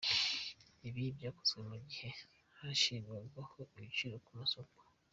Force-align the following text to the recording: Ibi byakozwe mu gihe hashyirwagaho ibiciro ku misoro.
Ibi 0.87 1.03
byakozwe 1.17 1.59
mu 1.69 1.77
gihe 1.87 2.09
hashyirwagaho 2.59 3.57
ibiciro 3.75 4.15
ku 4.25 4.31
misoro. 4.39 4.71